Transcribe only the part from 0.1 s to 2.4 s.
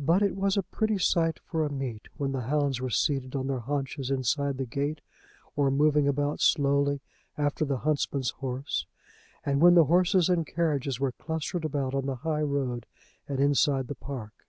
it was a pretty site for a meet when the